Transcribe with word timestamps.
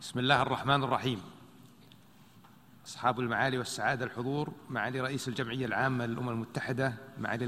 بسم 0.00 0.18
الله 0.18 0.42
الرحمن 0.42 0.84
الرحيم. 0.84 1.20
أصحاب 2.86 3.20
المعالي 3.20 3.58
والسعادة 3.58 4.04
الحضور 4.04 4.52
معالي 4.70 5.00
رئيس 5.00 5.28
الجمعية 5.28 5.66
العامة 5.66 6.06
للأمم 6.06 6.28
المتحدة 6.28 6.94
معالي, 7.20 7.46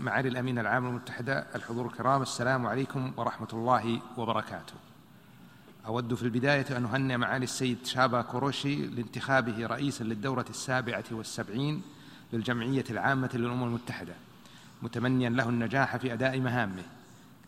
معالي 0.00 0.28
الأمين 0.28 0.58
العام 0.58 0.86
للمتحدة 0.86 1.46
الحضور 1.54 1.86
الكرام 1.86 2.22
السلام 2.22 2.66
عليكم 2.66 3.12
ورحمة 3.16 3.48
الله 3.52 4.00
وبركاته. 4.16 4.74
أود 5.86 6.14
في 6.14 6.22
البداية 6.22 6.76
أن 6.76 6.84
أهنئ 6.84 7.16
معالي 7.16 7.44
السيد 7.44 7.86
شابا 7.86 8.22
كوروشي 8.22 8.86
لانتخابه 8.86 9.66
رئيسا 9.66 10.04
للدورة 10.04 10.46
السابعة 10.50 11.04
والسبعين 11.10 11.82
للجمعية 12.32 12.84
العامة 12.90 13.30
للأمم 13.34 13.64
المتحدة 13.64 14.14
متمنيا 14.82 15.30
له 15.30 15.48
النجاح 15.48 15.96
في 15.96 16.12
أداء 16.12 16.40
مهامه. 16.40 16.82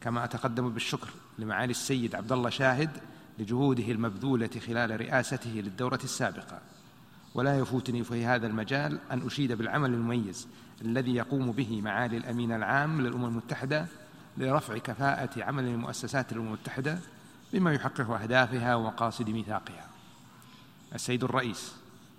كما 0.01 0.25
أتقدم 0.25 0.69
بالشكر 0.69 1.09
لمعالي 1.39 1.71
السيد 1.71 2.15
عبد 2.15 2.33
الله 2.33 2.51
شاهد 2.51 2.91
لجهوده 3.39 3.85
المبذولة 3.85 4.51
خلال 4.67 5.01
رئاسته 5.01 5.51
للدورة 5.51 6.01
السابقة. 6.05 6.61
ولا 7.35 7.59
يفوتني 7.59 8.05
في 8.05 8.25
هذا 8.25 8.47
المجال 8.47 8.99
أن 9.11 9.27
أشيد 9.27 9.53
بالعمل 9.53 9.95
المميز 9.95 10.49
الذي 10.83 11.15
يقوم 11.15 11.53
به 11.53 11.81
معالي 11.83 12.17
الأمين 12.17 12.53
العام 12.53 13.01
للأمم 13.01 13.25
المتحدة 13.25 13.87
لرفع 14.37 14.79
كفاءة 14.79 15.45
عمل 15.45 15.65
المؤسسات 15.65 16.33
الأمم 16.33 16.47
المتحدة 16.47 16.99
بما 17.53 17.73
يحقق 17.73 18.11
أهدافها 18.11 18.75
ومقاصد 18.75 19.31
ميثاقها. 19.31 19.89
السيد 20.95 21.25
الرئيس 21.25 21.75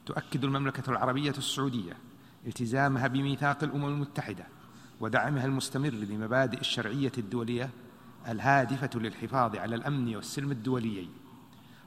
تؤكد 0.06 0.44
المملكة 0.44 0.90
العربية 0.92 1.34
السعودية 1.38 1.94
التزامها 2.48 3.08
بميثاق 3.08 3.64
الأمم 3.64 3.86
المتحدة 3.86 4.46
ودعمها 5.00 5.46
المستمر 5.46 5.90
لمبادئ 5.90 6.60
الشرعية 6.60 7.12
الدولية 7.18 7.70
الهادفة 8.28 8.90
للحفاظ 8.96 9.56
على 9.56 9.76
الأمن 9.76 10.16
والسلم 10.16 10.52
الدوليين 10.52 11.10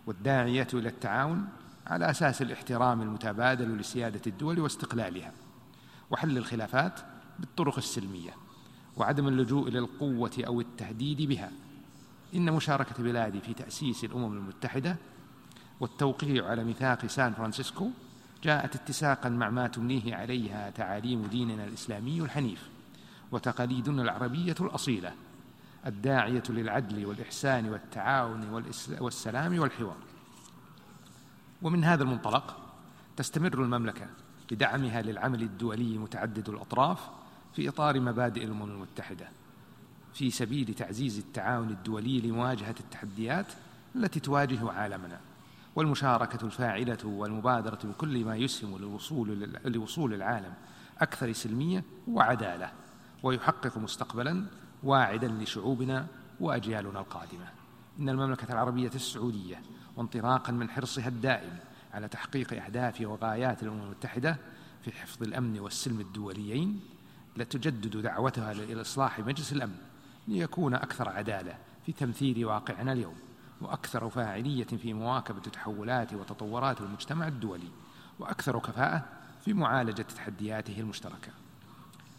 والداعية 0.07 0.69
إلى 0.75 0.89
التعاون 0.89 1.49
على 1.87 2.11
أساس 2.11 2.43
الاحترام 2.43 3.03
المتبادل 3.03 3.77
لسيادة 3.77 4.21
الدول 4.27 4.61
واستقلالها 4.61 5.33
وحل 6.11 6.39
الخلافات 6.39 7.01
بالطرق 7.39 7.77
السلمية 7.77 8.31
وعدم 8.97 9.29
اللجوء 9.29 9.69
إلى 9.69 9.79
القوة 9.79 10.33
أو 10.47 10.61
التهديد 10.61 11.23
بها. 11.23 11.51
إن 12.35 12.53
مشاركة 12.53 13.03
بلادي 13.03 13.41
في 13.41 13.55
تأسيس 13.55 14.05
الأمم 14.05 14.33
المتحدة 14.33 14.97
والتوقيع 15.81 16.47
على 16.49 16.65
ميثاق 16.65 17.07
سان 17.07 17.33
فرانسيسكو 17.33 17.91
جاءت 18.43 18.75
اتساقا 18.75 19.29
مع 19.29 19.51
ما 19.51 19.67
تمليه 19.67 20.15
عليها 20.15 20.71
تعاليم 20.71 21.27
ديننا 21.27 21.65
الإسلامي 21.65 22.21
الحنيف 22.21 22.69
وتقاليدنا 23.33 24.03
العربية 24.03 24.55
الأصيلة. 24.61 25.13
الداعية 25.87 26.43
للعدل 26.49 27.07
والإحسان 27.07 27.69
والتعاون 27.69 28.65
والسلام 29.01 29.59
والحوار. 29.59 29.97
ومن 31.63 31.85
هذا 31.85 32.03
المنطلق 32.03 32.57
تستمر 33.17 33.63
المملكة 33.63 34.07
بدعمها 34.51 35.03
للعمل 35.03 35.43
الدولي 35.43 35.99
متعدد 35.99 36.49
الأطراف 36.49 37.09
في 37.53 37.69
إطار 37.69 38.01
مبادئ 38.01 38.45
الأمم 38.45 38.71
المتحدة 38.71 39.29
في 40.15 40.31
سبيل 40.31 40.75
تعزيز 40.75 41.19
التعاون 41.19 41.69
الدولي 41.69 42.21
لمواجهة 42.21 42.75
التحديات 42.81 43.47
التي 43.97 44.21
تواجه 44.21 44.73
عالمنا 44.73 45.21
والمشاركة 45.77 46.45
الفاعلة 46.47 46.99
والمبادرة 47.05 47.79
بكل 47.85 48.25
ما 48.25 48.37
يسهم 48.37 48.79
لوصول 48.79 49.49
لوصول 49.65 50.15
العالم 50.15 50.55
أكثر 51.01 51.33
سلمية 51.33 51.85
وعدالة 52.09 52.73
ويحقق 53.23 53.79
مستقبلا 53.79 54.47
واعدا 54.83 55.29
لشعوبنا 55.29 56.07
وأجيالنا 56.41 57.01
القادمة. 57.01 57.47
إن 58.01 58.09
المملكة 58.09 58.53
العربية 58.53 58.91
السعودية 58.95 59.63
وانطلاقا 59.97 60.53
من 60.53 60.71
حرصها 60.71 61.09
الدائم 61.09 61.59
على 61.95 62.09
تحقيق 62.09 62.65
أهداف 62.65 63.01
وغايات 63.01 63.63
الأمم 63.63 63.83
المتحدة 63.83 64.37
في 64.83 64.93
حفظ 64.93 65.23
الأمن 65.23 65.61
والسلم 65.61 66.01
الدوليين 66.01 66.81
لتجدد 67.37 67.97
دعوتها 67.97 68.53
إلى 68.53 68.81
اصلاح 68.81 69.19
مجلس 69.19 69.53
الأمن 69.53 69.79
ليكون 70.29 70.75
أكثر 70.75 71.09
عدالة 71.09 71.59
في 71.87 71.93
تمثيل 71.93 72.45
واقعنا 72.45 72.93
اليوم 72.93 73.15
وأكثر 73.61 74.11
فاعلية 74.11 74.65
في 74.65 74.93
مواكبة 74.93 75.41
تحولات 75.41 76.13
وتطورات 76.13 76.81
المجتمع 76.81 77.29
الدولي 77.29 77.69
وأكثر 78.19 78.59
كفاءة 78.59 79.05
في 79.45 79.53
معالجة 79.53 80.03
تحدياته 80.03 80.81
المشتركة. 80.81 81.33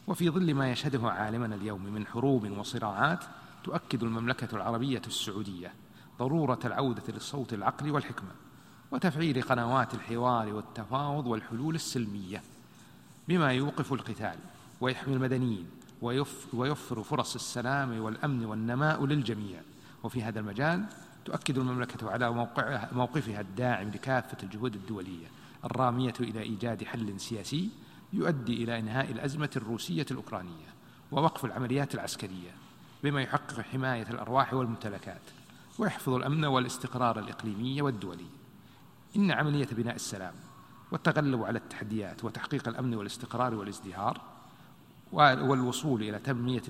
وفي 0.07 0.29
ظل 0.29 0.53
ما 0.53 0.71
يشهده 0.71 1.09
عالمنا 1.11 1.55
اليوم 1.55 1.83
من 1.83 2.07
حروب 2.07 2.51
وصراعات 2.57 3.23
تؤكد 3.63 4.03
المملكة 4.03 4.55
العربية 4.55 5.01
السعودية 5.07 5.73
ضرورة 6.19 6.59
العودة 6.65 7.03
للصوت 7.09 7.53
العقل 7.53 7.91
والحكمة 7.91 8.31
وتفعيل 8.91 9.41
قنوات 9.41 9.93
الحوار 9.93 10.53
والتفاوض 10.53 11.27
والحلول 11.27 11.75
السلمية 11.75 12.41
بما 13.27 13.51
يوقف 13.51 13.93
القتال 13.93 14.35
ويحمي 14.81 15.13
المدنيين 15.13 15.67
ويوفر 16.53 17.03
فرص 17.03 17.35
السلام 17.35 18.01
والأمن 18.01 18.45
والنماء 18.45 19.05
للجميع. 19.05 19.61
وفي 20.03 20.23
هذا 20.23 20.39
المجال 20.39 20.85
تؤكد 21.25 21.57
المملكة 21.57 22.11
على 22.11 22.47
موقفها 22.91 23.41
الداعم 23.41 23.89
لكافة 23.89 24.37
الجهود 24.43 24.75
الدولية 24.75 25.27
الرامية 25.65 26.13
إلى 26.19 26.41
إيجاد 26.41 26.83
حل 26.83 27.19
سياسي 27.19 27.69
يؤدي 28.13 28.63
إلى 28.63 28.79
إنهاء 28.79 29.11
الأزمة 29.11 29.49
الروسية 29.55 30.05
الأوكرانية 30.11 30.67
ووقف 31.11 31.45
العمليات 31.45 31.95
العسكرية 31.95 32.51
بما 33.03 33.21
يحقق 33.21 33.61
حماية 33.61 34.09
الأرواح 34.09 34.53
والممتلكات 34.53 35.21
ويحفظ 35.79 36.13
الأمن 36.13 36.45
والاستقرار 36.45 37.19
الإقليمي 37.19 37.81
والدولي. 37.81 38.25
إن 39.15 39.31
عملية 39.31 39.67
بناء 39.71 39.95
السلام 39.95 40.33
والتغلب 40.91 41.43
على 41.43 41.59
التحديات 41.59 42.23
وتحقيق 42.23 42.67
الأمن 42.67 42.93
والاستقرار 42.93 43.55
والازدهار 43.55 44.21
والوصول 45.11 46.03
إلى 46.03 46.19
تنمية 46.19 46.63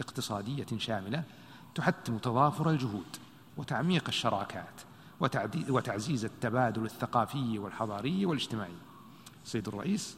اقتصادية 0.00 0.66
شاملة 0.76 1.22
تحتم 1.74 2.18
تضافر 2.18 2.70
الجهود 2.70 3.16
وتعميق 3.56 4.04
الشراكات 4.08 4.80
وتعزيز 5.68 6.24
التبادل 6.24 6.84
الثقافي 6.84 7.58
والحضاري 7.58 8.26
والاجتماعي. 8.26 8.76
سيد 9.44 9.68
الرئيس 9.68 10.16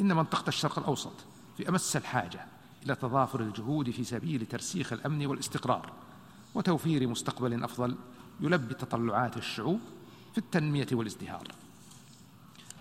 إن 0.00 0.16
منطقة 0.16 0.48
الشرق 0.48 0.78
الأوسط 0.78 1.12
في 1.56 1.68
أمس 1.68 1.96
الحاجة 1.96 2.46
إلى 2.86 2.94
تضافر 2.94 3.40
الجهود 3.40 3.90
في 3.90 4.04
سبيل 4.04 4.46
ترسيخ 4.46 4.92
الأمن 4.92 5.26
والاستقرار 5.26 5.92
وتوفير 6.54 7.06
مستقبل 7.08 7.64
أفضل 7.64 7.96
يلبي 8.40 8.74
تطلعات 8.74 9.36
الشعوب 9.36 9.80
في 10.32 10.38
التنمية 10.38 10.86
والازدهار. 10.92 11.48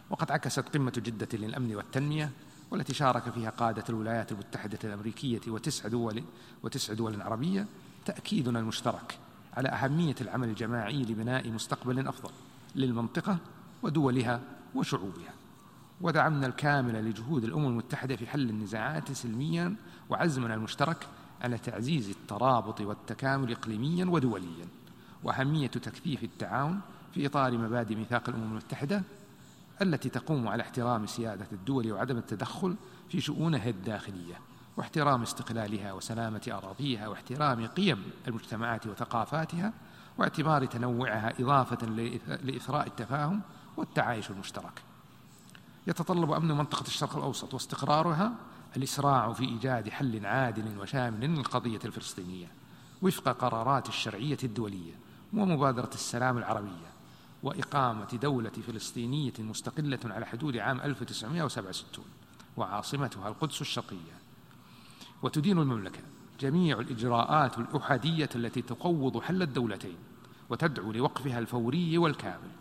وقد 0.10 0.32
عكست 0.32 0.60
قمة 0.60 0.94
جدة 0.98 1.28
للأمن 1.34 1.76
والتنمية 1.76 2.32
والتي 2.72 2.94
شارك 2.94 3.30
فيها 3.30 3.50
قادة 3.50 3.84
الولايات 3.90 4.32
المتحدة 4.32 4.80
الأمريكية 4.84 5.42
وتسع 5.48 5.88
دول 5.88 6.24
وتسع 6.64 6.94
دول 6.94 7.22
عربية 7.22 7.68
تأكيدنا 8.06 8.60
المشترك 8.60 9.18
على 9.54 9.70
أهمية 9.70 10.16
العمل 10.22 10.50
الجماعي 10.50 11.02
لبناء 11.02 11.50
مستقبل 11.50 12.08
أفضل 12.08 12.32
للمنطقة 12.76 13.38
ودولها 13.84 14.42
وشعوبها. 14.76 15.34
ودعمنا 16.02 16.48
الكامل 16.48 17.06
لجهود 17.10 17.44
الأمم 17.44 17.68
المتحدة 17.68 18.16
في 18.16 18.28
حل 18.28 18.50
النزاعات 18.50 19.12
سلميا 19.12 19.76
وعزمنا 20.10 20.54
المشترك 20.54 21.08
على 21.42 21.58
تعزيز 21.58 22.10
الترابط 22.10 22.82
والتكامل 22.82 23.52
إقليميا 23.52 24.06
ودوليا 24.06 24.68
وأهمية 25.24 25.68
تكثيف 25.68 26.24
التعاون 26.24 26.82
في 27.14 27.26
إطار 27.26 27.58
مبادئ 27.58 27.96
ميثاق 27.96 28.30
الأمم 28.30 28.52
المتحدة 28.52 29.04
التي 29.82 30.10
تقوم 30.10 30.48
على 30.48 30.64
احترام 30.64 31.06
سيادة 31.06 31.48
الدول 31.52 31.92
وعدم 31.92 32.18
التدخل 32.18 32.76
في 33.10 33.22
شؤونها 33.22 33.70
الداخلية 33.70 34.36
واحترام 34.78 35.22
استقلالها 35.22 35.94
وسلامة 35.94 36.42
أراضيها 36.48 37.08
واحترام 37.08 37.68
قيم 37.68 38.04
المجتمعات 38.28 38.88
وثقافاتها 38.88 39.74
واعتبار 40.18 40.66
تنوعها 40.66 41.34
إضافة 41.40 41.86
لإثراء 42.44 42.88
التفاهم 42.88 43.42
والتعايش 43.78 44.30
المشترك. 44.32 44.91
يتطلب 45.88 46.32
أمن 46.32 46.48
منطقة 46.48 46.88
الشرق 46.88 47.18
الأوسط 47.18 47.54
واستقرارها 47.54 48.34
الإسراع 48.78 49.34
في 49.34 49.44
إيجاد 49.44 49.90
حل 49.90 50.26
عادل 50.26 50.78
وشامل 50.78 51.36
للقضية 51.36 51.80
الفلسطينية 51.86 52.48
وفق 53.02 53.30
قرارات 53.30 53.90
الشرعية 53.90 54.38
الدولية 54.44 54.94
ومبادرة 55.34 55.90
السلام 55.94 56.38
العربية 56.38 56.92
وإقامة 57.44 58.20
دولة 58.22 58.50
فلسطينية 58.50 59.34
مستقلة 59.40 60.00
على 60.06 60.26
حدود 60.26 60.58
عام 60.58 60.82
1967 60.82 62.06
وعاصمتها 62.58 63.28
القدس 63.28 63.62
الشرقية. 63.62 64.22
وتدين 65.24 65.60
المملكة 65.60 66.00
جميع 66.40 66.80
الإجراءات 66.80 67.58
الأحادية 67.58 68.30
التي 68.36 68.62
تقوض 68.62 69.22
حل 69.22 69.42
الدولتين 69.42 69.98
وتدعو 70.50 70.92
لوقفها 70.92 71.40
الفوري 71.40 71.98
والكامل. 71.98 72.52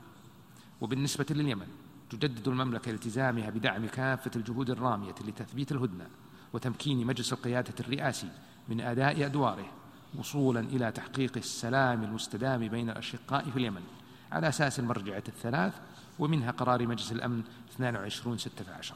وبالنسبة 0.80 1.26
لليمن 1.30 1.66
تجدد 2.10 2.48
المملكة 2.48 2.90
التزامها 2.90 3.50
بدعم 3.50 3.86
كافة 3.86 4.30
الجهود 4.36 4.70
الرامية 4.70 5.14
لتثبيت 5.26 5.72
الهدنة 5.72 6.06
وتمكين 6.52 7.06
مجلس 7.06 7.32
القيادة 7.32 7.74
الرئاسي 7.80 8.28
من 8.68 8.80
أداء 8.80 9.26
أدواره 9.26 9.66
وصولا 10.18 10.60
إلى 10.60 10.92
تحقيق 10.92 11.32
السلام 11.36 12.04
المستدام 12.04 12.68
بين 12.68 12.90
الأشقاء 12.90 13.50
في 13.50 13.56
اليمن 13.56 13.82
على 14.32 14.48
أساس 14.48 14.80
المرجعية 14.80 15.24
الثلاث 15.28 15.74
ومنها 16.18 16.50
قرار 16.50 16.86
مجلس 16.86 17.12
الأمن 17.12 17.42
22 17.74 18.38
16 18.38 18.94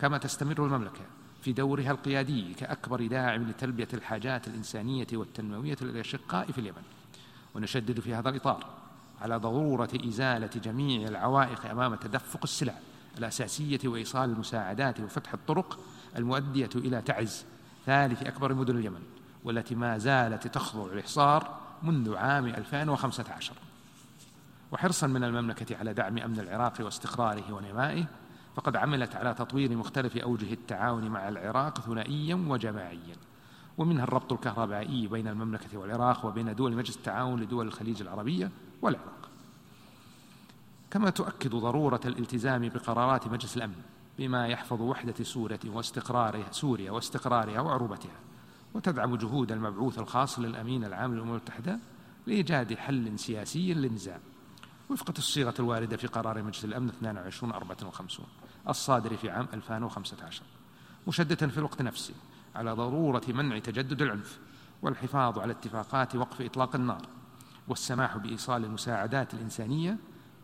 كما 0.00 0.18
تستمر 0.18 0.64
المملكة 0.66 1.04
في 1.42 1.52
دورها 1.52 1.90
القيادي 1.90 2.54
كأكبر 2.54 3.06
داعم 3.06 3.50
لتلبية 3.50 3.88
الحاجات 3.94 4.48
الإنسانية 4.48 5.06
والتنموية 5.12 5.76
للأشقاء 5.80 6.52
في 6.52 6.58
اليمن. 6.58 6.82
ونشدد 7.54 8.00
في 8.00 8.14
هذا 8.14 8.28
الإطار 8.28 8.79
على 9.20 9.36
ضرورة 9.36 9.88
إزالة 10.08 10.50
جميع 10.64 11.08
العوائق 11.08 11.66
أمام 11.66 11.94
تدفق 11.94 12.40
السلع 12.44 12.74
الأساسية 13.18 13.80
وإيصال 13.84 14.30
المساعدات 14.30 15.00
وفتح 15.00 15.32
الطرق 15.34 15.78
المؤدية 16.16 16.70
إلى 16.74 17.02
تعز 17.02 17.44
ثالث 17.86 18.22
أكبر 18.22 18.54
مدن 18.54 18.78
اليمن 18.78 19.02
والتي 19.44 19.74
ما 19.74 19.98
زالت 19.98 20.46
تخضع 20.46 20.92
للحصار 20.92 21.58
منذ 21.82 22.16
عام 22.16 22.46
2015 22.46 23.52
وحرصا 24.72 25.06
من 25.06 25.24
المملكة 25.24 25.76
على 25.76 25.94
دعم 25.94 26.18
أمن 26.18 26.40
العراق 26.40 26.72
واستقراره 26.80 27.52
ونمائه 27.52 28.04
فقد 28.56 28.76
عملت 28.76 29.16
على 29.16 29.34
تطوير 29.34 29.76
مختلف 29.76 30.16
أوجه 30.16 30.52
التعاون 30.52 31.08
مع 31.08 31.28
العراق 31.28 31.80
ثنائيا 31.80 32.34
وجماعيا. 32.48 33.16
ومنها 33.78 34.04
الربط 34.04 34.32
الكهربائي 34.32 35.06
بين 35.06 35.28
المملكة 35.28 35.78
والعراق 35.78 36.26
وبين 36.26 36.54
دول 36.54 36.76
مجلس 36.76 36.96
التعاون 36.96 37.40
لدول 37.40 37.66
الخليج 37.66 38.02
العربية 38.02 38.50
والعراق 38.82 39.28
كما 40.90 41.10
تؤكد 41.10 41.50
ضرورة 41.50 42.00
الالتزام 42.04 42.68
بقرارات 42.68 43.28
مجلس 43.28 43.56
الأمن 43.56 43.82
بما 44.18 44.46
يحفظ 44.46 44.80
وحدة 44.80 45.24
سورة 45.24 45.60
واستقرارها 45.64 46.52
سوريا 46.52 46.90
واستقرارها 46.90 47.60
وعروبتها 47.60 48.18
وتدعم 48.74 49.16
جهود 49.16 49.52
المبعوث 49.52 49.98
الخاص 49.98 50.38
للأمين 50.38 50.84
العام 50.84 51.14
للأمم 51.14 51.30
المتحدة 51.30 51.78
لإيجاد 52.26 52.74
حل 52.74 53.18
سياسي 53.18 53.74
للنزاع. 53.74 54.20
وفق 54.90 55.12
الصيغة 55.18 55.54
الواردة 55.58 55.96
في 55.96 56.06
قرار 56.06 56.42
مجلس 56.42 56.64
الأمن 56.64 56.88
22 56.88 57.52
54 57.52 58.26
الصادر 58.68 59.16
في 59.16 59.30
عام 59.30 59.48
2015 59.54 60.42
مشددا 61.08 61.48
في 61.48 61.58
الوقت 61.58 61.82
نفسه 61.82 62.14
على 62.54 62.72
ضرورة 62.72 63.22
منع 63.28 63.58
تجدد 63.58 64.02
العنف 64.02 64.38
والحفاظ 64.82 65.38
على 65.38 65.52
اتفاقات 65.52 66.16
وقف 66.16 66.40
إطلاق 66.40 66.74
النار. 66.74 67.06
والسماح 67.70 68.16
بإيصال 68.16 68.64
المساعدات 68.64 69.34
الإنسانية 69.34 69.96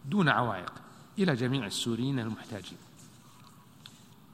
دون 0.05 0.28
عوائق 0.28 0.73
إلى 1.19 1.34
جميع 1.34 1.67
السوريين 1.67 2.19
المحتاجين. 2.19 2.78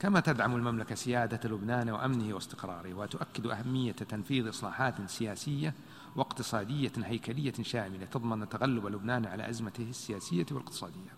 كما 0.00 0.21
تدعم 0.21 0.56
المملكة 0.56 0.94
سيادة 0.94 1.49
لبنان 1.49 1.91
وأمنه 1.91 2.35
واستقراره 2.35 2.94
وتؤكد 2.94 3.47
أهمية 3.47 3.93
تنفيذ 3.93 4.49
إصلاحات 4.49 5.11
سياسية 5.11 5.75
واقتصادية 6.17 6.93
هيكلية 6.97 7.53
شاملة 7.62 8.05
تضمن 8.06 8.49
تغلب 8.49 8.87
لبنان 8.87 9.27
على 9.27 9.50
أزمته 9.50 9.91
السياسية 9.91 10.47
والاقتصادية. 10.50 11.11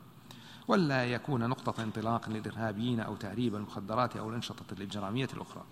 ولا 0.69 1.05
يكون 1.05 1.49
نقطة 1.49 1.83
انطلاق 1.83 2.29
للإرهابيين 2.29 3.01
أو 3.01 3.17
تهريب 3.17 3.55
المخدرات 3.55 4.17
أو 4.17 4.31
الأنشطة 4.31 4.73
الإجرامية 4.73 5.29
الأخرى 5.35 5.65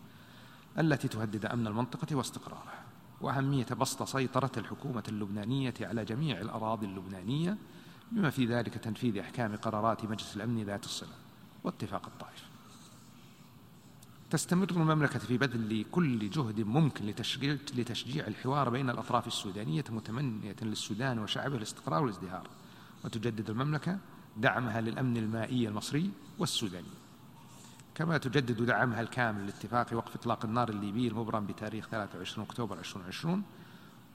التي 0.78 1.08
تهدد 1.08 1.46
أمن 1.46 1.66
المنطقة 1.66 2.16
واستقراره 2.16 2.81
وأهمية 3.22 3.66
بسط 3.66 4.02
سيطرة 4.02 4.52
الحكومة 4.56 5.02
اللبنانية 5.08 5.74
على 5.80 6.04
جميع 6.04 6.40
الأراضي 6.40 6.86
اللبنانية 6.86 7.58
بما 8.12 8.30
في 8.30 8.46
ذلك 8.46 8.74
تنفيذ 8.74 9.18
أحكام 9.18 9.56
قرارات 9.56 10.04
مجلس 10.04 10.36
الأمن 10.36 10.62
ذات 10.62 10.84
الصلة 10.84 11.14
واتفاق 11.64 12.06
الطائف. 12.06 12.44
تستمر 14.30 14.70
المملكة 14.70 15.18
في 15.18 15.38
بذل 15.38 15.84
كل 15.92 16.30
جهد 16.30 16.60
ممكن 16.60 17.04
لتشجيع, 17.74 18.26
الحوار 18.26 18.68
بين 18.68 18.90
الأطراف 18.90 19.26
السودانية 19.26 19.84
متمنية 19.90 20.56
للسودان 20.62 21.18
وشعبه 21.18 21.56
الاستقرار 21.56 22.02
والازدهار 22.02 22.48
وتجدد 23.04 23.50
المملكة 23.50 23.98
دعمها 24.36 24.80
للأمن 24.80 25.16
المائي 25.16 25.68
المصري 25.68 26.10
والسوداني. 26.38 27.01
كما 27.94 28.18
تجدد 28.18 28.62
دعمها 28.62 29.00
الكامل 29.00 29.46
لاتفاق 29.46 29.86
وقف 29.92 30.16
إطلاق 30.16 30.44
النار 30.44 30.68
الليبي 30.68 31.08
المبرم 31.08 31.46
بتاريخ 31.46 31.88
23 31.88 32.46
أكتوبر 32.46 32.78
2020 32.78 33.42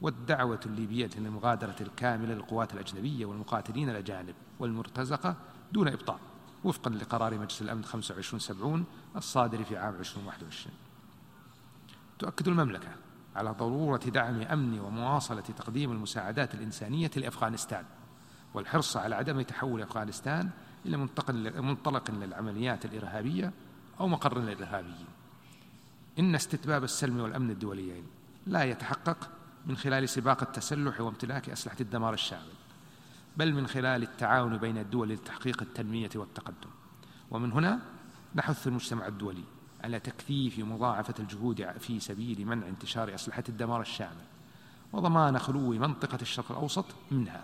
والدعوة 0.01 0.59
الليبية 0.65 1.09
للمغادرة 1.17 1.75
الكاملة 1.81 2.33
للقوات 2.33 2.73
الأجنبية 2.73 3.25
والمقاتلين 3.25 3.89
الأجانب 3.89 4.35
والمرتزقة 4.59 5.35
دون 5.71 5.87
إبطاء 5.87 6.19
وفقا 6.63 6.91
لقرار 6.91 7.37
مجلس 7.37 7.61
الأمن 7.61 7.79
2570 7.79 8.85
الصادر 9.15 9.63
في 9.63 9.77
عام 9.77 9.95
2021 9.95 10.75
تؤكد 12.19 12.47
المملكة 12.47 12.89
على 13.35 13.49
ضرورة 13.49 13.97
دعم 13.97 14.41
أمن 14.41 14.79
ومواصلة 14.79 15.41
تقديم 15.41 15.91
المساعدات 15.91 16.55
الإنسانية 16.55 17.11
لأفغانستان 17.15 17.85
والحرص 18.53 18.97
على 18.97 19.15
عدم 19.15 19.41
تحول 19.41 19.81
أفغانستان 19.81 20.49
إلى 20.85 20.97
منطلق 21.61 22.11
للعمليات 22.11 22.85
الإرهابية 22.85 23.53
أو 23.99 24.07
مقر 24.07 24.39
للإرهابيين 24.39 25.07
إن 26.19 26.35
استتباب 26.35 26.83
السلم 26.83 27.19
والأمن 27.19 27.51
الدوليين 27.51 28.03
لا 28.47 28.63
يتحقق 28.63 29.29
من 29.65 29.77
خلال 29.77 30.09
سباق 30.09 30.41
التسلح 30.41 31.01
وامتلاك 31.01 31.49
أسلحة 31.49 31.77
الدمار 31.81 32.13
الشامل 32.13 32.53
بل 33.37 33.53
من 33.53 33.67
خلال 33.67 34.03
التعاون 34.03 34.57
بين 34.57 34.77
الدول 34.77 35.09
لتحقيق 35.09 35.61
التنمية 35.61 36.09
والتقدم. 36.15 36.69
ومن 37.31 37.51
هنا 37.51 37.79
نحث 38.35 38.67
المجتمع 38.67 39.07
الدولي 39.07 39.43
على 39.83 39.99
تكثيف 39.99 40.59
مضاعفة 40.59 41.13
الجهود 41.19 41.71
في 41.79 41.99
سبيل 41.99 42.45
منع 42.45 42.67
انتشار 42.67 43.15
أسلحة 43.15 43.43
الدمار 43.49 43.81
الشامل 43.81 44.25
وضمان 44.93 45.39
خلو 45.39 45.69
منطقة 45.69 46.17
الشرق 46.21 46.51
الأوسط 46.51 46.85
منها. 47.11 47.43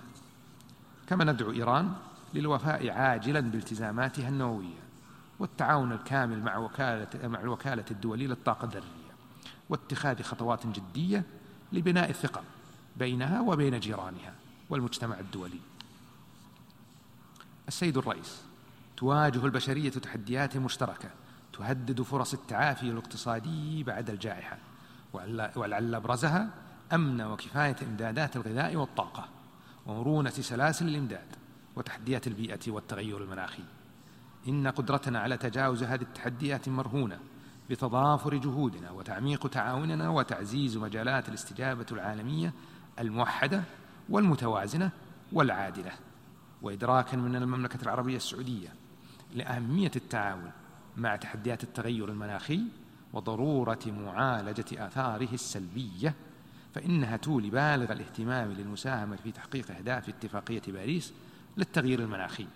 كما 1.07 1.23
ندعو 1.23 1.51
إيران 1.51 1.93
للوفاء 2.33 2.89
عاجلا 2.89 3.39
بالتزاماتها 3.39 4.29
النووية. 4.29 4.83
والتعاون 5.39 5.91
الكامل 5.91 6.39
مع 6.43 6.57
وكالة 6.57 7.27
مع 7.27 7.39
الوكالة 7.39 7.85
الدولية 7.91 8.27
للطاقة 8.27 8.65
الذرية 8.65 9.13
واتخاذ 9.69 10.21
خطوات 10.21 10.67
جدية 10.67 11.23
لبناء 11.71 12.09
الثقة 12.09 12.43
بينها 12.97 13.41
وبين 13.41 13.79
جيرانها 13.79 14.33
والمجتمع 14.69 15.19
الدولي. 15.19 15.59
السيد 17.67 17.97
الرئيس 17.97 18.41
تواجه 18.97 19.45
البشرية 19.45 19.89
تحديات 19.89 20.57
مشتركة 20.57 21.09
تهدد 21.53 22.01
فرص 22.01 22.33
التعافي 22.33 22.83
الاقتصادي 22.83 23.83
بعد 23.83 24.09
الجائحة 24.09 24.57
ولعل 25.55 25.95
أبرزها 25.95 26.49
أمن 26.93 27.21
وكفاية 27.21 27.75
إمدادات 27.81 28.35
الغذاء 28.35 28.75
والطاقة 28.75 29.29
ومرونة 29.85 30.29
سلاسل 30.29 30.87
الإمداد 30.87 31.35
وتحديات 31.75 32.27
البيئة 32.27 32.59
والتغير 32.67 33.23
المناخي. 33.23 33.63
إن 34.47 34.67
قدرتنا 34.67 35.19
على 35.19 35.37
تجاوز 35.37 35.83
هذه 35.83 36.01
التحديات 36.01 36.69
مرهونة 36.69 37.19
بتضافر 37.69 38.35
جهودنا 38.35 38.91
وتعميق 38.91 39.47
تعاوننا 39.47 40.09
وتعزيز 40.09 40.77
مجالات 40.77 41.29
الاستجابة 41.29 41.85
العالمية 41.91 42.53
الموحدة 42.99 43.63
والمتوازنة 44.09 44.91
والعادلة 45.31 45.91
وإدراكا 46.61 47.17
من 47.17 47.35
المملكة 47.35 47.81
العربية 47.83 48.15
السعودية 48.15 48.73
لأهمية 49.35 49.91
التعاون 49.95 50.51
مع 50.97 51.15
تحديات 51.15 51.63
التغير 51.63 52.09
المناخي 52.09 52.59
وضرورة 53.13 53.79
معالجة 53.87 54.65
آثاره 54.87 55.33
السلبية 55.33 56.13
فإنها 56.75 57.17
تولي 57.17 57.49
بالغ 57.49 57.91
الاهتمام 57.91 58.51
للمساهمة 58.51 59.15
في 59.15 59.31
تحقيق 59.31 59.71
أهداف 59.71 60.09
اتفاقية 60.09 60.61
باريس 60.67 61.13
للتغيير 61.57 61.99
المناخي. 61.99 62.47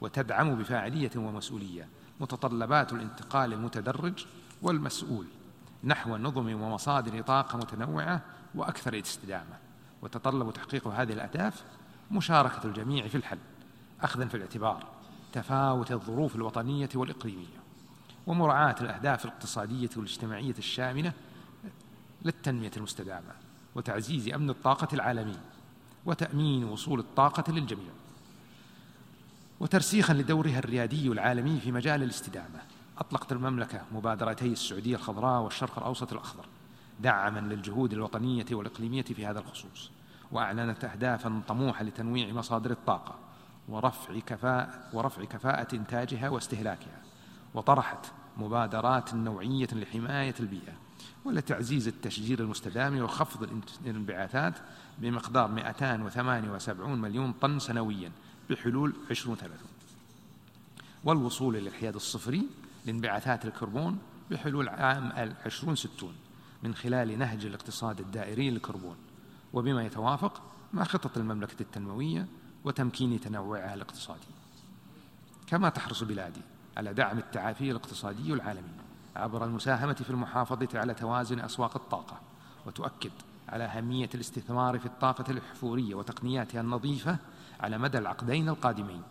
وتدعم 0.00 0.54
بفاعلية 0.54 1.10
ومسؤولية. 1.16 1.88
متطلبات 2.20 2.92
الانتقال 2.92 3.52
المتدرج 3.52 4.26
والمسؤول. 4.62 5.26
نحو 5.84 6.16
نظم 6.16 6.62
ومصادر 6.62 7.22
طاقة 7.22 7.58
متنوعة 7.58 8.22
وأكثر 8.54 9.00
استدامة. 9.00 9.58
وتطلب 10.02 10.52
تحقيق 10.52 10.88
هذه 10.88 11.12
الأهداف 11.12 11.64
مشاركة 12.10 12.66
الجميع 12.66 13.08
في 13.08 13.14
الحل 13.14 13.38
أخذا 14.02 14.24
في 14.24 14.34
الاعتبار 14.36 14.86
تفاوت 15.32 15.92
الظروف 15.92 16.36
الوطنية 16.36 16.88
والإقليمية 16.94 17.56
ومراعاة 18.26 18.76
الأهداف 18.80 19.24
الاقتصادية 19.24 19.90
والاجتماعية 19.96 20.54
الشاملة 20.58 21.12
للتنمية 22.22 22.70
المستدامة 22.76 23.32
وتعزيز 23.74 24.28
أمن 24.28 24.50
الطاقة 24.50 24.88
العالمي 24.92 25.38
وتأمين 26.06 26.64
وصول 26.64 26.98
الطاقة 26.98 27.52
للجميع. 27.52 27.90
وترسيخا 29.60 30.14
لدورها 30.14 30.58
الريادي 30.58 31.08
العالمي 31.08 31.60
في 31.60 31.72
مجال 31.72 32.02
الاستدامة. 32.02 32.60
أطلقت 32.98 33.32
المملكة 33.32 33.80
مبادرتي 33.92 34.46
السعودية 34.46 34.96
الخضراء 34.96 35.42
والشرق 35.42 35.78
الأوسط 35.78 36.12
الأخضر 36.12 36.44
دعما 37.00 37.40
للجهود 37.40 37.92
الوطنية 37.92 38.46
والإقليمية 38.52 39.02
في 39.02 39.26
هذا 39.26 39.38
الخصوص 39.38 39.90
وأعلنت 40.32 40.84
أهدافا 40.84 41.42
طموحة 41.48 41.84
لتنويع 41.84 42.32
مصادر 42.32 42.70
الطاقة 42.70 43.14
ورفع 43.68 44.18
كفاءة 44.18 44.68
ورفع 44.92 45.24
كفاءة 45.24 45.74
إنتاجها 45.76 46.28
واستهلاكها 46.28 47.02
وطرحت 47.54 48.06
مبادرات 48.36 49.14
نوعية 49.14 49.68
لحماية 49.72 50.34
البيئة 50.40 50.72
ولتعزيز 51.24 51.88
التشجير 51.88 52.40
المستدام 52.40 53.00
وخفض 53.00 53.62
الانبعاثات 53.86 54.54
بمقدار 54.98 55.48
278 55.48 56.98
مليون 56.98 57.32
طن 57.32 57.58
سنويا. 57.58 58.12
بحلول 58.50 58.94
عشرون 59.10 59.36
ثلاثون 59.36 59.68
والوصول 61.04 61.56
إلى 61.56 61.68
الحياد 61.68 61.94
الصفري 61.94 62.46
لانبعاثات 62.86 63.44
الكربون 63.44 63.98
بحلول 64.30 64.68
عام 64.68 65.34
عشرون 65.46 65.76
ستون 65.76 66.14
من 66.62 66.74
خلال 66.74 67.18
نهج 67.18 67.46
الاقتصاد 67.46 68.00
الدائري 68.00 68.50
للكربون 68.50 68.96
وبما 69.52 69.84
يتوافق 69.84 70.42
مع 70.72 70.84
خطط 70.84 71.18
المملكة 71.18 71.62
التنموية 71.62 72.26
وتمكين 72.64 73.20
تنوعها 73.20 73.74
الاقتصادي. 73.74 74.26
كما 75.46 75.68
تحرص 75.68 76.02
بلادي 76.02 76.40
على 76.76 76.94
دعم 76.94 77.18
التعافي 77.18 77.70
الاقتصادي 77.70 78.32
العالمي 78.32 78.68
عبر 79.16 79.44
المساهمة 79.44 79.92
في 79.92 80.10
المحافظة 80.10 80.68
على 80.78 80.94
توازن 80.94 81.40
أسواق 81.40 81.76
الطاقة 81.76 82.20
وتؤكد 82.66 83.10
على 83.48 83.64
أهمية 83.64 84.10
الاستثمار 84.14 84.78
في 84.78 84.86
الطاقة 84.86 85.30
الأحفورية 85.30 85.94
وتقنياتها 85.94 86.60
النظيفة 86.60 87.18
على 87.60 87.78
مدى 87.78 87.98
العقدين 87.98 88.48
القادمين 88.48 89.02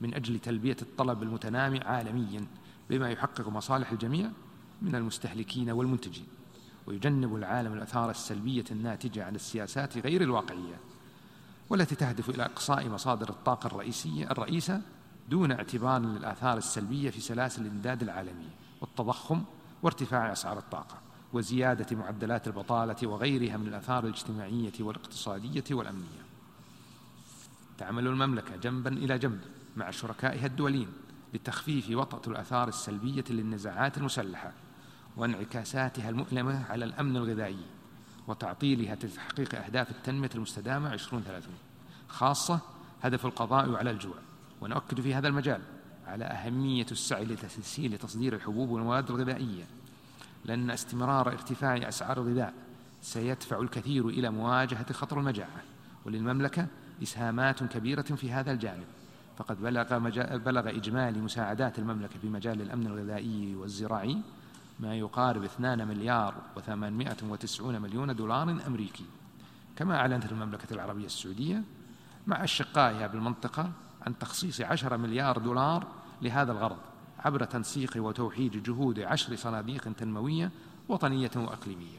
من 0.00 0.14
أجل 0.14 0.38
تلبية 0.38 0.76
الطلب 0.82 1.22
المتنامي 1.22 1.80
عالميا 1.80 2.46
بما 2.90 3.10
يحقق 3.10 3.48
مصالح 3.48 3.92
الجميع 3.92 4.30
من 4.82 4.94
المستهلكين 4.94 5.70
والمنتجين 5.70 6.26
ويجنب 6.86 7.36
العالم 7.36 7.72
الآثار 7.72 8.10
السلبية 8.10 8.64
الناتجة 8.70 9.24
عن 9.24 9.34
السياسات 9.34 9.98
غير 9.98 10.22
الواقعية 10.22 10.80
والتي 11.70 11.94
تهدف 11.94 12.30
إلى 12.30 12.44
إقصاء 12.44 12.88
مصادر 12.88 13.28
الطاقة 13.28 13.66
الرئيسية 13.66 14.30
الرئيسة 14.30 14.82
دون 15.28 15.52
اعتبار 15.52 16.00
للآثار 16.00 16.58
السلبية 16.58 17.10
في 17.10 17.20
سلاسل 17.20 17.62
الإمداد 17.62 18.02
العالمية 18.02 18.54
والتضخم 18.80 19.42
وارتفاع 19.82 20.32
أسعار 20.32 20.58
الطاقة 20.58 20.98
وزيادة 21.32 21.96
معدلات 21.96 22.46
البطالة 22.46 22.96
وغيرها 23.08 23.56
من 23.56 23.66
الآثار 23.68 24.04
الاجتماعية 24.04 24.72
والاقتصادية 24.80 25.64
والأمنية. 25.70 26.27
تعمل 27.78 28.06
المملكة 28.06 28.56
جنبا 28.56 28.90
إلى 28.90 29.18
جنب 29.18 29.40
مع 29.76 29.90
شركائها 29.90 30.46
الدوليين 30.46 30.88
لتخفيف 31.34 31.90
وطأة 31.90 32.32
الآثار 32.32 32.68
السلبية 32.68 33.24
للنزاعات 33.30 33.98
المسلحة 33.98 34.52
وانعكاساتها 35.16 36.10
المؤلمة 36.10 36.64
على 36.70 36.84
الأمن 36.84 37.16
الغذائي 37.16 37.64
وتعطيلها 38.26 38.94
لتحقيق 38.94 39.64
أهداف 39.64 39.90
التنمية 39.90 40.30
المستدامة 40.34 40.92
2030 40.92 41.54
خاصة 42.08 42.60
هدف 43.02 43.26
القضاء 43.26 43.74
على 43.74 43.90
الجوع. 43.90 44.14
ونؤكد 44.60 45.00
في 45.00 45.14
هذا 45.14 45.28
المجال 45.28 45.60
على 46.06 46.24
أهمية 46.24 46.86
السعي 46.92 47.24
لتسهيل 47.24 47.98
تصدير 47.98 48.34
الحبوب 48.34 48.68
والمواد 48.70 49.10
الغذائية. 49.10 49.64
لأن 50.44 50.70
استمرار 50.70 51.28
ارتفاع 51.28 51.88
أسعار 51.88 52.22
الغذاء 52.22 52.54
سيدفع 53.02 53.60
الكثير 53.60 54.08
إلى 54.08 54.30
مواجهة 54.30 54.92
خطر 54.92 55.18
المجاعة. 55.20 55.62
وللمملكة 56.04 56.66
إسهامات 57.02 57.64
كبيرة 57.64 58.02
في 58.02 58.32
هذا 58.32 58.52
الجانب. 58.52 58.86
فقد 59.36 59.62
بلغ, 59.62 59.98
بلغ 60.36 60.68
إجمالي 60.68 61.20
مساعدات 61.20 61.78
المملكة 61.78 62.18
في 62.18 62.28
مجال 62.28 62.62
الأمن 62.62 62.86
الغذائي 62.86 63.54
والزراعي 63.54 64.18
ما 64.80 64.94
يقارب 64.96 65.44
2 65.44 65.88
مليار 65.88 66.34
و890 66.56 67.60
مليون 67.60 68.16
دولار 68.16 68.50
أمريكي. 68.66 69.04
كما 69.76 69.96
أعلنت 69.96 70.32
المملكة 70.32 70.74
العربية 70.74 71.06
السعودية 71.06 71.62
مع 72.26 72.44
أشقائها 72.44 73.06
بالمنطقة 73.06 73.72
عن 74.02 74.18
تخصيص 74.18 74.60
10 74.60 74.96
مليار 74.96 75.38
دولار 75.38 75.86
لهذا 76.22 76.52
الغرض 76.52 76.78
عبر 77.18 77.44
تنسيق 77.44 77.92
وتوحيد 77.96 78.62
جهود 78.62 79.00
عشر 79.00 79.36
صناديق 79.36 79.92
تنموية 79.92 80.50
وطنية 80.88 81.30
وأقليمية. 81.36 81.98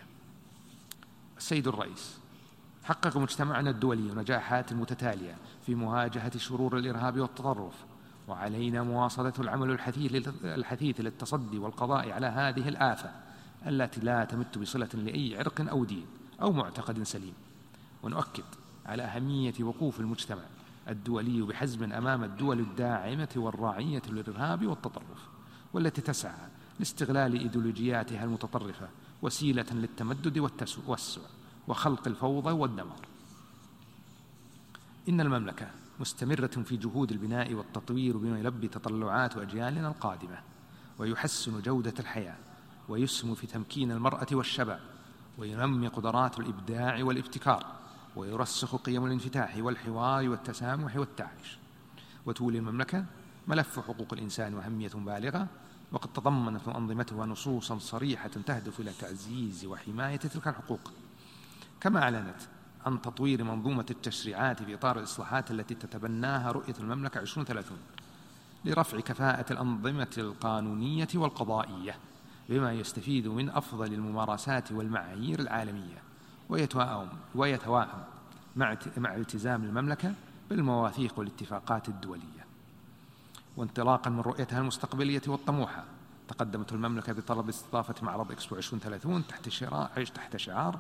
السيد 1.38 1.68
الرئيس 1.68 2.19
حقق 2.90 3.18
مجتمعنا 3.18 3.70
الدولي 3.70 4.12
نجاحات 4.16 4.74
متتالية 4.74 5.36
في 5.66 5.76
مواجهة 5.76 6.38
شرور 6.38 6.78
الإرهاب 6.78 7.20
والتطرف 7.20 7.74
وعلينا 8.28 8.84
مواصلة 8.84 9.34
العمل 9.40 9.80
الحثيث 10.44 11.02
للتصدي 11.02 11.58
والقضاء 11.58 12.12
على 12.12 12.28
هذه 12.28 12.70
الآفة 12.70 13.12
التي 13.68 14.02
لا 14.02 14.26
تمت 14.26 14.58
بصلة 14.58 14.90
لأي 14.94 15.38
عرق 15.38 15.70
أو 15.70 15.86
دين 15.86 16.06
أو 16.42 16.52
معتقد 16.52 17.04
سليم. 17.04 17.34
ونؤكد 18.04 18.44
على 18.86 19.04
أهمية 19.04 19.54
وقوف 19.60 20.00
المجتمع 20.00 20.44
الدولي 20.88 21.42
بحزم 21.42 21.92
أمام 21.92 22.24
الدول 22.24 22.60
الداعمة 22.60 23.30
والراعية 23.36 24.02
للإرهاب 24.10 24.68
والتطرف 24.68 25.28
والتي 25.74 26.02
تسعى 26.02 26.48
لاستغلال 26.80 27.40
إيديولوجياتها 27.40 28.24
المتطرفة 28.24 28.88
وسيلة 29.22 29.66
للتمدد 29.74 30.38
والتوسع 30.38 31.22
وخلق 31.70 32.08
الفوضى 32.08 32.52
والدمار. 32.52 33.08
إن 35.10 35.22
المملكة 35.22 35.68
مستمرة 36.00 36.48
في 36.48 36.78
جهود 36.78 37.12
البناء 37.12 37.54
والتطوير 37.54 38.18
بما 38.18 38.40
يلبي 38.40 38.68
تطلعات 38.68 39.38
أجيالنا 39.38 39.88
القادمة 39.88 40.40
ويحسن 41.00 41.62
جودة 41.62 41.94
الحياة 42.00 42.36
ويسهم 42.90 43.36
في 43.36 43.48
تمكين 43.48 43.92
المرأة 43.92 44.28
والشباب 44.32 44.80
وينمي 45.38 45.88
قدرات 45.88 46.40
الإبداع 46.40 47.04
والابتكار 47.04 47.66
ويرسخ 48.16 48.76
قيم 48.76 49.06
الانفتاح 49.06 49.58
والحوار 49.58 50.30
والتسامح 50.30 50.96
والتعايش. 50.96 51.58
وتولي 52.26 52.58
المملكة 52.58 53.06
ملف 53.48 53.80
حقوق 53.80 54.14
الإنسان 54.14 54.54
وأهمية 54.54 54.92
بالغة 54.96 55.48
وقد 55.92 56.14
تضمنت 56.14 56.68
أنظمتها 56.68 57.26
نصوصا 57.26 57.78
صريحة 57.78 58.28
تهدف 58.28 58.80
إلى 58.80 58.92
تعزيز 59.00 59.66
وحماية 59.66 60.18
تلك 60.18 60.48
الحقوق. 60.48 60.92
كما 61.82 62.04
أعلنت 62.04 62.42
عن 62.86 63.02
تطوير 63.02 63.44
منظومة 63.44 63.86
التشريعات 63.92 64.64
في 64.64 64.74
إطار 64.74 65.00
الإصلاحات 65.00 65.52
التي 65.52 65.76
تتبناها 65.76 66.52
رؤية 66.52 66.74
المملكة 66.80 67.20
2030 67.20 67.78
لرفع 68.66 69.00
كفاءة 69.00 69.54
الأنظمة 69.54 70.08
القانونية 70.18 71.08
والقضائية 71.16 71.96
بما 72.50 72.74
يستفيد 72.74 73.28
من 73.28 73.50
أفضل 73.50 73.94
الممارسات 73.94 74.72
والمعايير 74.72 75.40
العالمية 75.40 76.04
ويتوائم 76.50 77.10
ويتوائم 77.36 78.04
مع 78.56 78.78
مع 78.98 79.16
التزام 79.16 79.64
المملكة 79.64 80.14
بالمواثيق 80.50 81.20
والاتفاقات 81.20 81.90
الدولية. 81.90 82.46
وانطلاقا 83.58 84.10
من 84.10 84.20
رؤيتها 84.20 84.60
المستقبلية 84.60 85.22
والطموحة 85.28 85.84
تقدمت 86.28 86.74
المملكة 86.74 87.14
بطلب 87.14 87.50
استضافة 87.50 87.96
معرض 88.02 88.32
إكسبو 88.32 88.56
2030 88.56 89.28
تحت 89.28 89.50
تحت 90.16 90.38
شعار 90.38 90.80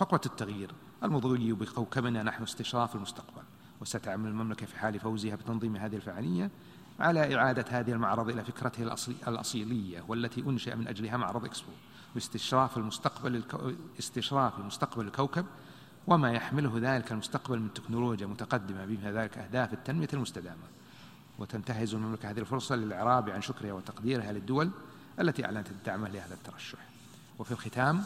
حقبة 0.00 0.20
التغيير. 0.26 0.70
المضي 1.02 1.52
بكوكبنا 1.52 2.22
نحو 2.22 2.44
استشراف 2.44 2.96
المستقبل. 2.96 3.42
وستعمل 3.80 4.28
المملكة 4.28 4.66
في 4.66 4.78
حال 4.78 5.00
فوزها 5.00 5.34
بتنظيم 5.36 5.76
هذه 5.76 5.96
الفعالية 5.96 6.50
على 7.00 7.36
إعادة 7.36 7.64
هذه 7.68 7.92
المعرض 7.92 8.28
إلى 8.28 8.44
فكرته 8.44 8.94
الأصيلية 9.28 10.04
والتي 10.08 10.40
أنشئ 10.40 10.76
من 10.76 10.88
أجلها 10.88 11.16
معرض 11.16 11.44
إكسبو. 11.44 11.72
واستشراف 12.14 12.76
المستقبل 12.76 13.36
الكو... 13.36 13.72
استشراف 13.98 14.58
مستقبل 14.58 15.06
الكوكب 15.06 15.46
وما 16.06 16.32
يحمله 16.32 16.72
ذلك 16.76 17.12
المستقبل 17.12 17.58
من 17.58 17.74
تكنولوجيا 17.74 18.26
متقدمة 18.26 18.84
بما 18.84 19.12
ذلك 19.12 19.38
أهداف 19.38 19.72
التنمية 19.72 20.08
المستدامة. 20.12 20.66
وتنتهز 21.38 21.94
المملكة 21.94 22.30
هذه 22.30 22.38
الفرصة 22.38 22.76
للإعراب 22.76 23.30
عن 23.30 23.42
شكرها 23.42 23.72
وتقديرها 23.72 24.32
للدول 24.32 24.70
التي 25.20 25.44
أعلنت 25.44 25.70
الدعم 25.70 26.06
لهذا 26.06 26.34
الترشح. 26.34 26.78
وفي 27.38 27.52
الختام 27.52 28.04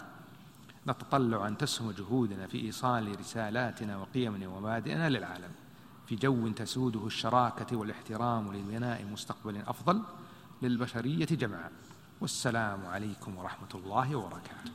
نتطلع 0.88 1.48
أن 1.48 1.58
تسهم 1.58 1.90
جهودنا 1.90 2.46
في 2.46 2.60
إيصال 2.60 3.20
رسالاتنا 3.20 3.96
وقيمنا 3.96 4.48
ومبادئنا 4.48 5.08
للعالم. 5.08 5.50
في 6.06 6.16
جو 6.16 6.48
تسوده 6.48 7.06
الشراكة 7.06 7.76
والاحترام 7.76 8.52
لبناء 8.52 9.04
مستقبل 9.04 9.56
أفضل 9.56 10.02
للبشرية 10.62 11.24
جمعاء 11.24 11.72
والسلام 12.20 12.86
عليكم 12.86 13.36
ورحمة 13.36 13.68
الله 13.74 14.14
وبركاته. 14.14 14.70